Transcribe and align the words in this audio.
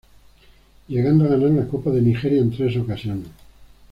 Llegando 0.87 1.25
a 1.25 1.27
ganar 1.27 1.51
la 1.51 1.67
Copa 1.67 1.91
de 1.91 2.01
Nigeria 2.01 2.41
en 2.41 2.49
tres 2.49 2.75
ocasiones. 2.75 3.27